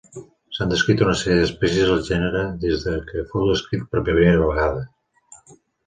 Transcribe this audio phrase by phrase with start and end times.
[0.57, 4.87] S'han descrit una sèrie d'espècies al gènere des que fou descrit per primera vegada.